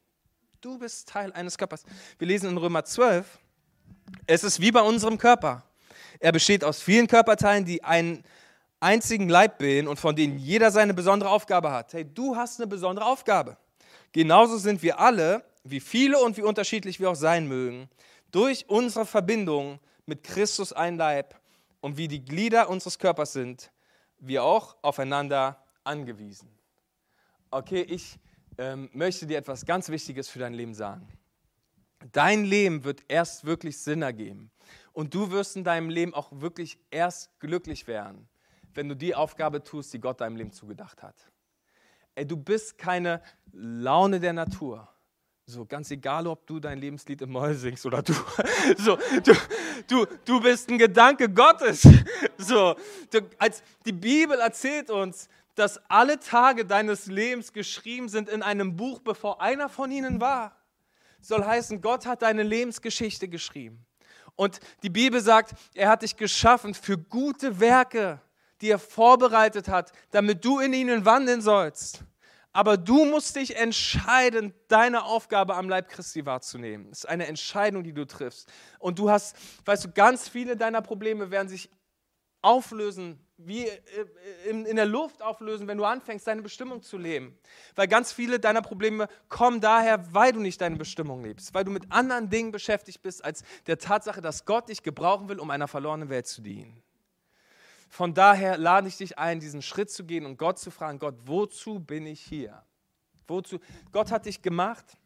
[0.62, 1.84] Du bist Teil eines Körpers.
[2.20, 3.40] Wir lesen in Römer 12,
[4.28, 5.64] es ist wie bei unserem Körper.
[6.20, 8.24] Er besteht aus vielen Körperteilen, die einen
[8.80, 11.94] einzigen Leib bilden und von denen jeder seine besondere Aufgabe hat.
[11.94, 13.58] Hey, du hast eine besondere Aufgabe.
[14.12, 17.90] Genauso sind wir alle, wie viele und wie unterschiedlich wir auch sein mögen,
[18.36, 21.40] durch unsere Verbindung mit Christus ein Leib
[21.80, 23.72] und wie die Glieder unseres Körpers sind,
[24.20, 26.50] wir auch aufeinander angewiesen.
[27.50, 28.20] Okay, ich
[28.58, 31.08] ähm, möchte dir etwas ganz Wichtiges für dein Leben sagen.
[32.12, 34.52] Dein Leben wird erst wirklich Sinn ergeben.
[34.92, 38.28] Und du wirst in deinem Leben auch wirklich erst glücklich werden,
[38.74, 41.16] wenn du die Aufgabe tust, die Gott deinem Leben zugedacht hat.
[42.16, 43.22] Ey, du bist keine
[43.54, 44.90] Laune der Natur.
[45.48, 48.14] So, ganz egal, ob du dein Lebenslied im Moll singst oder du.
[48.78, 49.34] So, du,
[49.88, 51.88] du, du bist ein Gedanke Gottes.
[52.38, 52.76] So,
[53.12, 58.76] du, als die Bibel erzählt uns, dass alle Tage deines Lebens geschrieben sind in einem
[58.76, 60.58] Buch, bevor einer von ihnen war.
[61.22, 63.86] Soll heißen, Gott hat deine Lebensgeschichte geschrieben.
[64.36, 68.20] Und die Bibel sagt, er hat dich geschaffen für gute Werke,
[68.62, 72.04] die er vorbereitet hat, damit du in ihnen wandeln sollst.
[72.56, 76.88] Aber du musst dich entscheiden, deine Aufgabe am Leib Christi wahrzunehmen.
[76.88, 78.50] Das ist eine Entscheidung, die du triffst.
[78.80, 81.70] Und du hast, weißt du, ganz viele deiner Probleme werden sich
[82.42, 83.76] auflösen, wie äh,
[84.46, 87.38] in der Luft auflösen, wenn du anfängst, deine Bestimmung zu leben.
[87.76, 91.72] Weil ganz viele deiner Probleme kommen daher, weil du nicht deine Bestimmung lebst, weil du
[91.72, 95.68] mit anderen Dingen beschäftigt bist, als der Tatsache, dass Gott dich gebrauchen will, um einer
[95.68, 96.85] verlorenen Welt zu dienen.
[97.88, 101.16] Von daher lade ich dich ein, diesen Schritt zu gehen und Gott zu fragen, Gott,
[101.26, 102.64] wozu bin ich hier?
[103.28, 103.60] Wozu?
[103.92, 104.98] Gott hat dich gemacht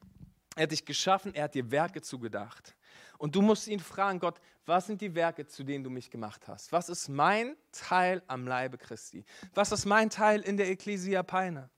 [0.55, 2.75] Er hat dich geschaffen, er hat dir Werke zugedacht.
[3.17, 6.47] Und du musst ihn fragen, Gott, was sind die Werke, zu denen du mich gemacht
[6.47, 6.71] hast?
[6.71, 9.25] Was ist mein Teil am Leibe Christi?
[9.53, 11.69] Was ist mein Teil in der Ecclesia Peine?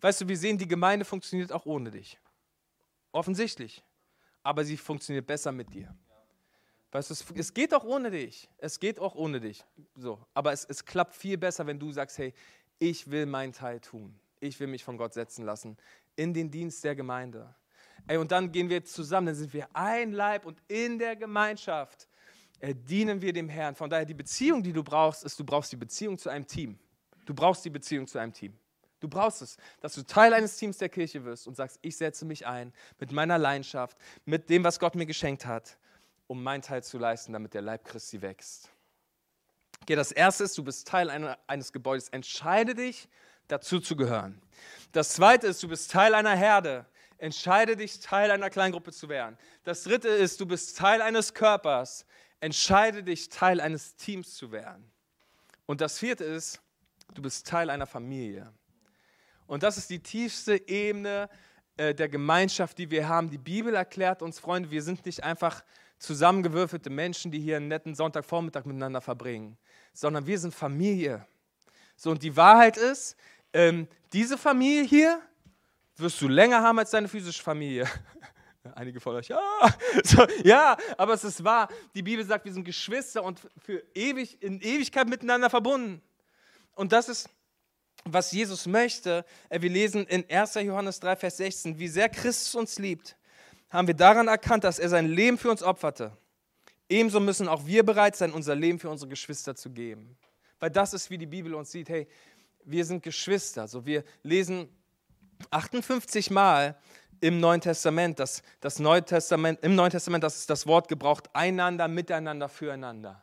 [0.00, 2.18] Weißt du, wir sehen, die Gemeinde funktioniert auch ohne dich.
[3.12, 3.82] Offensichtlich.
[4.42, 5.94] Aber sie funktioniert besser mit dir.
[6.96, 8.48] Weißt du, es, es geht auch ohne dich.
[8.56, 9.62] Es geht auch ohne dich.
[9.96, 10.18] So.
[10.32, 12.32] Aber es, es klappt viel besser, wenn du sagst, hey,
[12.78, 14.18] ich will meinen Teil tun.
[14.40, 15.76] Ich will mich von Gott setzen lassen
[16.16, 17.54] in den Dienst der Gemeinde.
[18.06, 22.08] Ey, und dann gehen wir zusammen, dann sind wir ein Leib und in der Gemeinschaft
[22.60, 23.74] äh, dienen wir dem Herrn.
[23.74, 26.78] Von daher die Beziehung, die du brauchst, ist, du brauchst die Beziehung zu einem Team.
[27.26, 28.54] Du brauchst die Beziehung zu einem Team.
[29.00, 32.24] Du brauchst es, dass du Teil eines Teams der Kirche wirst und sagst, ich setze
[32.24, 35.76] mich ein mit meiner Leidenschaft, mit dem, was Gott mir geschenkt hat,
[36.26, 38.70] um meinen Teil zu leisten, damit der Leib Christi wächst.
[39.82, 42.08] Okay, das erste ist, du bist Teil einer, eines Gebäudes.
[42.08, 43.08] Entscheide dich,
[43.48, 44.40] dazu zu gehören.
[44.92, 46.86] Das zweite ist, du bist Teil einer Herde.
[47.18, 49.38] Entscheide dich, Teil einer Kleingruppe zu werden.
[49.64, 52.04] Das dritte ist, du bist Teil eines Körpers.
[52.40, 54.90] Entscheide dich, Teil eines Teams zu werden.
[55.64, 56.60] Und das vierte ist,
[57.14, 58.52] du bist Teil einer Familie.
[59.46, 61.28] Und das ist die tiefste Ebene
[61.76, 63.30] äh, der Gemeinschaft, die wir haben.
[63.30, 65.62] Die Bibel erklärt uns, Freunde, wir sind nicht einfach
[65.98, 69.56] zusammengewürfelte Menschen, die hier einen netten Sonntagvormittag miteinander verbringen,
[69.92, 71.26] sondern wir sind Familie.
[71.96, 73.16] So, und die Wahrheit ist,
[73.52, 75.20] ähm, diese Familie hier
[75.96, 77.88] wirst du länger haben als deine physische Familie.
[78.74, 79.40] Einige von euch, ja,
[80.04, 81.68] so, ja, aber es ist wahr.
[81.94, 86.02] Die Bibel sagt, wir sind Geschwister und für ewig, in Ewigkeit miteinander verbunden.
[86.74, 87.30] Und das ist,
[88.04, 89.24] was Jesus möchte.
[89.48, 90.54] Äh, wir lesen in 1.
[90.56, 93.16] Johannes 3, Vers 16, wie sehr Christus uns liebt,
[93.70, 96.16] haben wir daran erkannt, dass er sein Leben für uns opferte.
[96.88, 100.16] Ebenso müssen auch wir bereit sein, unser Leben für unsere Geschwister zu geben.
[100.60, 101.88] Weil das ist, wie die Bibel uns sieht.
[101.88, 102.06] Hey,
[102.64, 103.66] wir sind Geschwister.
[103.66, 104.68] So, wir lesen
[105.50, 106.76] 58 Mal
[107.20, 111.28] im Neuen Testament, das, das Neue Testament, im Neuen Testament, das ist das Wort gebraucht,
[111.32, 113.22] einander, miteinander, füreinander.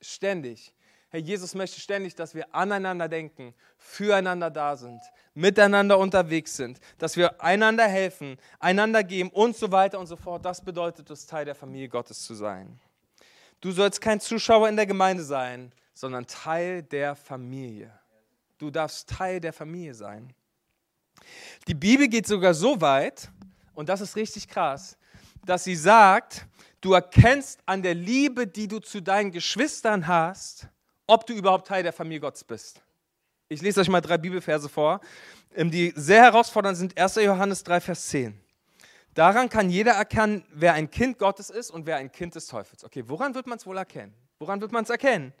[0.00, 0.74] Ständig.
[1.14, 5.00] Herr Jesus möchte ständig, dass wir aneinander denken, füreinander da sind,
[5.32, 10.44] miteinander unterwegs sind, dass wir einander helfen, einander geben und so weiter und so fort.
[10.44, 12.80] Das bedeutet es, Teil der Familie Gottes zu sein.
[13.60, 17.96] Du sollst kein Zuschauer in der Gemeinde sein, sondern Teil der Familie.
[18.58, 20.34] Du darfst Teil der Familie sein.
[21.68, 23.30] Die Bibel geht sogar so weit,
[23.74, 24.98] und das ist richtig krass,
[25.46, 26.44] dass sie sagt,
[26.80, 30.66] du erkennst an der Liebe, die du zu deinen Geschwistern hast,
[31.06, 32.82] ob du überhaupt Teil der Familie Gottes bist.
[33.48, 35.00] Ich lese euch mal drei Bibelverse vor,
[35.54, 36.98] ähm, die sehr herausfordernd sind.
[36.98, 37.16] 1.
[37.16, 38.40] Johannes 3, Vers 10.
[39.14, 42.84] Daran kann jeder erkennen, wer ein Kind Gottes ist und wer ein Kind des Teufels.
[42.84, 44.12] Okay, woran wird man es wohl erkennen?
[44.38, 45.32] Woran wird man es erkennen?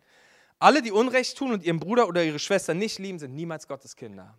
[0.60, 3.96] Alle, die Unrecht tun und ihren Bruder oder ihre Schwester nicht lieben, sind niemals Gottes
[3.96, 4.36] Kinder.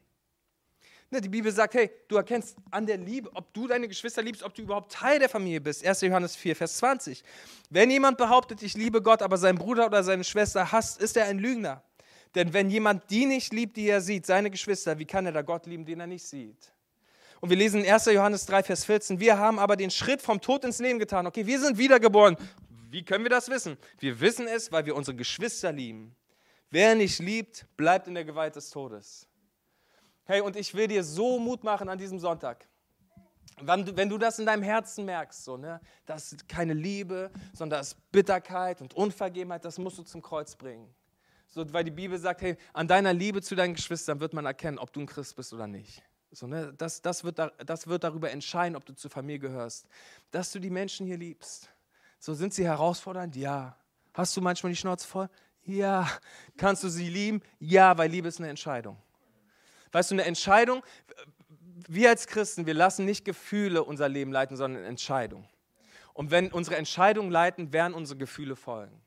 [1.16, 4.44] Ne, die Bibel sagt, hey, du erkennst an der Liebe, ob du deine Geschwister liebst,
[4.44, 5.86] ob du überhaupt Teil der Familie bist.
[5.86, 6.02] 1.
[6.02, 7.24] Johannes 4, Vers 20.
[7.70, 11.28] Wenn jemand behauptet, ich liebe Gott, aber seinen Bruder oder seine Schwester hasst, ist er
[11.28, 11.82] ein Lügner.
[12.36, 15.42] Denn wenn jemand die nicht liebt, die er sieht, seine Geschwister, wie kann er da
[15.42, 16.74] Gott lieben, den er nicht sieht?
[17.40, 18.08] Und wir lesen in 1.
[18.08, 21.28] Johannes 3, Vers 14, wir haben aber den Schritt vom Tod ins Leben getan.
[21.28, 22.36] Okay, wir sind wiedergeboren.
[22.90, 23.78] Wie können wir das wissen?
[24.00, 26.14] Wir wissen es, weil wir unsere Geschwister lieben.
[26.72, 29.30] Wer nicht liebt, bleibt in der Gewalt des Todes.
[30.26, 32.68] Hey, und ich will dir so Mut machen an diesem Sonntag.
[33.62, 37.32] Wenn du, wenn du das in deinem Herzen merkst, so, ne, das ist keine Liebe,
[37.54, 40.94] sondern das ist Bitterkeit und Unvergebenheit, das musst du zum Kreuz bringen.
[41.48, 44.78] So, weil die Bibel sagt, hey, an deiner Liebe zu deinen Geschwistern wird man erkennen,
[44.78, 46.02] ob du ein Christ bist oder nicht.
[46.32, 49.88] So, ne, das, das, wird da, das wird darüber entscheiden, ob du zur Familie gehörst.
[50.32, 51.70] Dass du die Menschen hier liebst.
[52.20, 53.36] So sind sie herausfordernd?
[53.38, 53.78] Ja.
[54.14, 55.30] Hast du manchmal die Schnauze voll?
[55.64, 56.10] Ja.
[56.58, 57.42] Kannst du sie lieben?
[57.60, 58.98] Ja, weil Liebe ist eine Entscheidung.
[59.96, 60.84] Weißt du, eine Entscheidung,
[61.88, 65.48] wir als Christen, wir lassen nicht Gefühle unser Leben leiten, sondern Entscheidungen.
[66.14, 69.02] Und wenn unsere Entscheidungen leiten, werden unsere Gefühle folgen.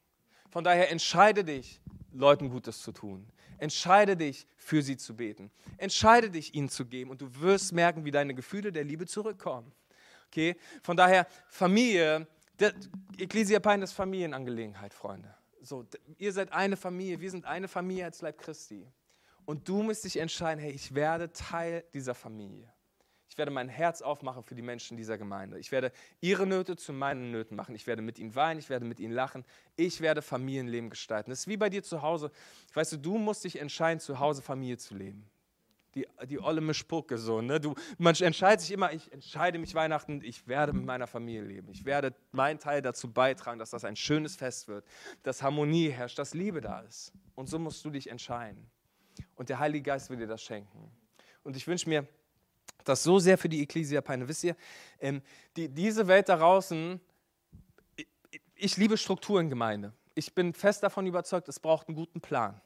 [0.48, 3.30] Von daher entscheide dich, Leuten Gutes zu tun.
[3.58, 5.50] Entscheide dich, für sie zu beten.
[5.76, 7.10] Entscheide dich, ihnen zu geben.
[7.10, 9.70] Und du wirst merken, wie deine Gefühle der Liebe zurückkommen.
[10.28, 10.56] Okay?
[10.82, 12.26] Von daher, Familie,
[12.58, 12.72] der,
[13.18, 15.34] Ecclesia Pein ist Familienangelegenheit, Freunde.
[15.60, 15.84] So,
[16.16, 18.90] ihr seid eine Familie, wir sind eine Familie als Leib Christi.
[19.48, 22.70] Und du musst dich entscheiden, hey, ich werde Teil dieser Familie.
[23.30, 25.58] Ich werde mein Herz aufmachen für die Menschen dieser Gemeinde.
[25.58, 27.74] Ich werde ihre Nöte zu meinen Nöten machen.
[27.74, 29.46] Ich werde mit ihnen weinen, ich werde mit ihnen lachen.
[29.74, 31.30] Ich werde Familienleben gestalten.
[31.30, 32.30] Das ist wie bei dir zu Hause.
[32.74, 35.26] Weißt du, du musst dich entscheiden, zu Hause Familie zu leben.
[35.94, 37.40] Die, die olle Mischpucke so.
[37.40, 37.58] Ne?
[37.58, 41.70] Du, man entscheidet sich immer, ich entscheide mich Weihnachten, ich werde mit meiner Familie leben.
[41.70, 44.84] Ich werde meinen Teil dazu beitragen, dass das ein schönes Fest wird,
[45.22, 47.14] dass Harmonie herrscht, dass Liebe da ist.
[47.34, 48.70] Und so musst du dich entscheiden.
[49.38, 50.90] Und der Heilige Geist will dir das schenken.
[51.44, 52.06] Und ich wünsche mir,
[52.84, 54.26] Das so sehr für die Ecclesia Peine.
[54.28, 54.56] Wisst ihr,
[55.00, 55.22] ähm,
[55.56, 57.00] die, diese Welt da draußen,
[57.96, 58.06] ich,
[58.56, 59.92] ich liebe Strukturen in Gemeinde.
[60.14, 62.60] Ich bin fest davon überzeugt, es braucht einen guten Plan.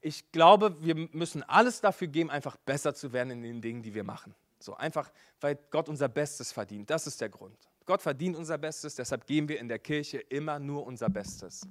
[0.00, 3.92] Ich glaube, wir müssen alles dafür geben, einfach besser zu werden in den Dingen, die
[3.92, 4.34] wir machen.
[4.58, 6.88] So einfach, weil Gott unser Bestes verdient.
[6.88, 7.56] Das ist der Grund.
[7.84, 11.66] Gott verdient unser Bestes, deshalb geben wir in der Kirche immer nur unser Bestes.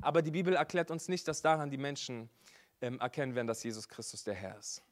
[0.00, 2.30] Aber die Bibel erklärt uns nicht, dass daran die Menschen
[2.84, 4.82] ähm, erkennen werden, dass Jesus Christus der Herr ist.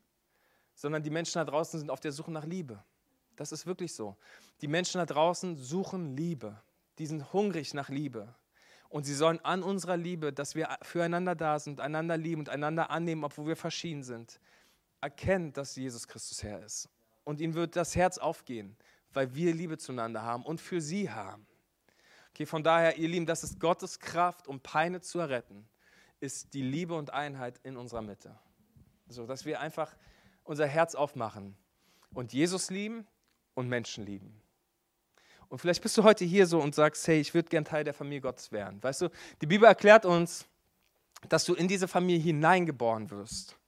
[0.75, 2.83] Sondern die Menschen da draußen sind auf der Suche nach Liebe.
[3.37, 4.17] Das ist wirklich so.
[4.63, 6.61] Die Menschen da draußen suchen Liebe.
[6.99, 8.35] Die sind hungrig nach Liebe.
[8.89, 12.91] Und sie sollen an unserer Liebe, dass wir füreinander da sind, einander lieben und einander
[12.91, 14.41] annehmen, obwohl wir verschieden sind,
[15.01, 16.89] erkennen, dass Jesus Christus Herr ist.
[17.25, 18.77] Und ihnen wird das Herz aufgehen,
[19.13, 21.47] weil wir Liebe zueinander haben und für sie haben.
[22.31, 25.69] Okay, von daher, ihr Lieben, das ist Gottes Kraft, um Peine zu erretten,
[26.23, 28.39] ist die Liebe und Einheit in unserer Mitte.
[29.09, 29.97] So, dass wir einfach
[30.45, 31.57] unser Herz aufmachen
[32.15, 33.07] und Jesus lieben
[33.55, 34.41] und Menschen lieben.
[35.49, 37.93] Und vielleicht bist du heute hier so und sagst, hey, ich würde gern Teil der
[37.93, 38.83] Familie Gottes werden.
[38.83, 40.47] Weißt du, die Bibel erklärt uns,
[41.29, 43.59] dass du in diese Familie hineingeboren wirst.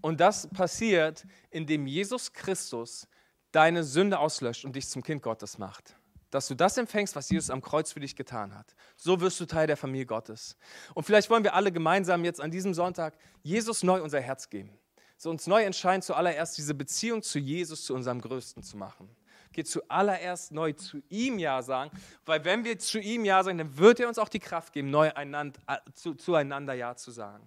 [0.00, 3.08] Und das passiert, indem Jesus Christus
[3.52, 5.96] deine Sünde auslöscht und dich zum Kind Gottes macht.
[6.32, 8.74] Dass du das empfängst, was Jesus am Kreuz für dich getan hat.
[8.96, 10.56] So wirst du Teil der Familie Gottes.
[10.94, 14.70] Und vielleicht wollen wir alle gemeinsam jetzt an diesem Sonntag Jesus neu unser Herz geben.
[15.18, 19.14] So uns neu entscheiden, zuallererst diese Beziehung zu Jesus zu unserem Größten zu machen.
[19.52, 21.90] Geht zuallererst neu zu ihm Ja sagen,
[22.24, 24.90] weil wenn wir zu ihm Ja sagen, dann wird er uns auch die Kraft geben,
[24.90, 27.46] neu einander, äh, zu, zueinander Ja zu sagen.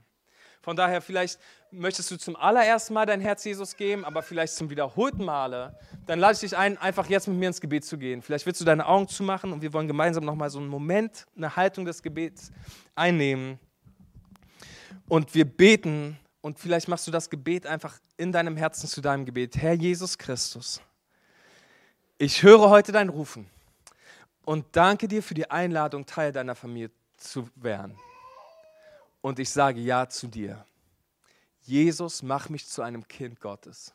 [0.66, 4.68] Von daher, vielleicht möchtest du zum allerersten Mal dein Herz Jesus geben, aber vielleicht zum
[4.72, 8.24] wiederholten Male, dann lade ich dich ein, einfach jetzt mit mir ins Gebet zu gehen.
[8.24, 11.56] Vielleicht willst du deine Augen zumachen und wir wollen gemeinsam nochmal so einen Moment, eine
[11.56, 12.52] Haltung des Gebets
[12.96, 13.60] einnehmen.
[15.08, 19.24] Und wir beten und vielleicht machst du das Gebet einfach in deinem Herzen zu deinem
[19.24, 19.58] Gebet.
[19.58, 20.82] Herr Jesus Christus,
[22.18, 23.46] ich höre heute dein Rufen
[24.46, 27.96] und danke dir für die Einladung, Teil deiner Familie zu werden
[29.26, 30.64] und ich sage Ja zu dir.
[31.64, 33.92] Jesus, mach mich zu einem Kind Gottes.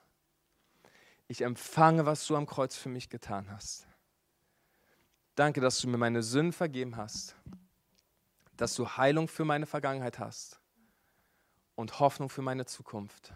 [1.28, 3.86] Ich empfange, was du am Kreuz für mich getan hast.
[5.36, 7.36] Danke, dass du mir meine Sünden vergeben hast,
[8.56, 10.58] dass du Heilung für meine Vergangenheit hast
[11.76, 13.32] und Hoffnung für meine Zukunft.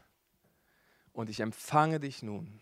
[1.12, 2.60] Und ich empfange dich nun.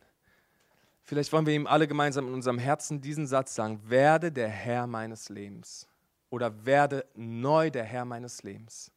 [1.01, 4.87] Vielleicht wollen wir ihm alle gemeinsam in unserem Herzen diesen Satz sagen, werde der Herr
[4.87, 5.88] meines Lebens
[6.29, 8.92] oder werde neu der Herr meines Lebens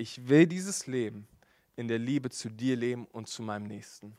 [0.00, 1.28] ich will dieses Leben
[1.76, 4.16] in der Liebe zu dir leben und zu meinem Nächsten.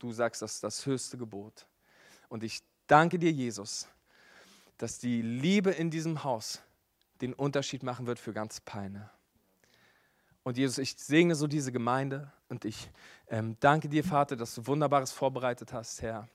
[0.00, 1.64] Du sagst, das ist das höchste Gebot.
[2.28, 3.86] Und ich danke dir, Jesus,
[4.78, 6.60] dass die Liebe in diesem Haus
[7.20, 9.08] den Unterschied machen wird für ganz Peine.
[10.42, 12.90] Und Jesus, ich segne so diese Gemeinde und ich
[13.28, 16.28] ähm, danke dir, Vater, dass du Wunderbares vorbereitet hast, Herr.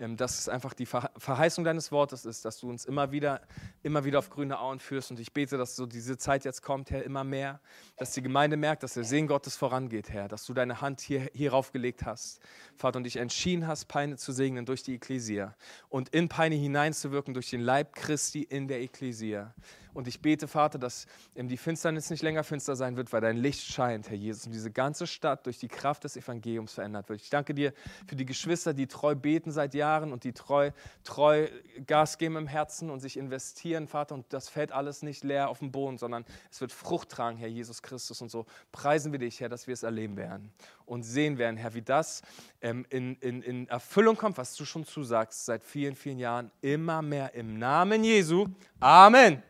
[0.00, 3.42] Ähm, dass es einfach die Verheißung deines Wortes ist, dass du uns immer wieder,
[3.82, 5.10] immer wieder auf grüne Auen führst.
[5.10, 7.60] Und ich bete, dass so diese Zeit jetzt kommt, Herr, immer mehr,
[7.98, 11.28] dass die Gemeinde merkt, dass der Segen Gottes vorangeht, Herr, dass du deine Hand hier,
[11.34, 12.40] hierauf gelegt hast,
[12.76, 15.54] Vater, und dich entschieden hast, Peine zu segnen durch die Ekklesia
[15.90, 19.54] und in Peine hineinzuwirken durch den Leib Christi in der Ekklesia.
[19.94, 23.66] Und ich bete, Vater, dass die Finsternis nicht länger finster sein wird, weil dein Licht
[23.66, 27.20] scheint, Herr Jesus, und diese ganze Stadt durch die Kraft des Evangeliums verändert wird.
[27.20, 27.72] Ich danke dir
[28.06, 30.70] für die Geschwister, die treu beten seit Jahren und die treu,
[31.04, 31.48] treu
[31.86, 34.14] Gas geben im Herzen und sich investieren, Vater.
[34.14, 37.48] Und das fällt alles nicht leer auf den Boden, sondern es wird Frucht tragen, Herr
[37.48, 38.20] Jesus Christus.
[38.20, 40.52] Und so preisen wir dich, Herr, dass wir es erleben werden
[40.86, 42.22] und sehen werden, Herr, wie das
[42.60, 47.00] ähm, in, in, in Erfüllung kommt, was du schon zusagst seit vielen, vielen Jahren, immer
[47.00, 48.46] mehr im Namen Jesu.
[48.80, 49.49] Amen.